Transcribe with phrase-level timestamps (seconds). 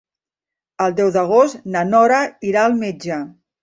[0.85, 3.25] El deu d'agost na Nora irà al metge.